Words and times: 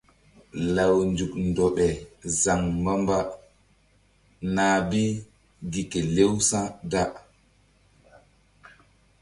Law 0.73 0.95
nzuk 1.11 1.33
ndoɓe 1.47 1.85
zaŋ 2.41 2.59
mbamba 2.79 3.17
nah 4.55 4.77
bi 4.89 5.03
gi 5.71 5.81
kelew 5.91 6.33
sa̧ 6.47 6.63
da. 6.91 7.03